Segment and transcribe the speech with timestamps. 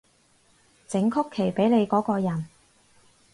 [0.87, 2.47] 整曲奇畀你嗰個人